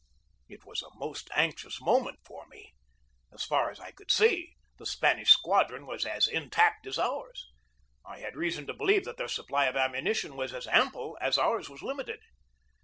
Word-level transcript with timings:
It 0.49 0.65
was 0.65 0.81
a 0.81 0.87
most 0.95 1.29
anxious 1.35 1.79
moment 1.79 2.17
for 2.25 2.47
me. 2.47 2.73
So 3.37 3.47
far 3.47 3.69
as 3.69 3.79
I 3.79 3.91
could 3.91 4.09
see, 4.09 4.55
the 4.77 4.85
Spanish 4.87 5.29
squadron 5.29 5.85
was 5.85 6.05
as 6.07 6.27
intact 6.27 6.87
as 6.87 6.97
ours. 6.97 7.51
I 8.03 8.17
had 8.17 8.35
reason 8.35 8.65
to 8.65 8.73
believe 8.73 9.05
that 9.05 9.17
their 9.17 9.27
supply 9.27 9.67
of 9.67 9.75
ammunition 9.75 10.35
was 10.35 10.55
as 10.55 10.65
ample 10.65 11.19
as 11.21 11.37
ours 11.37 11.69
was 11.69 11.83
limited. 11.83 12.19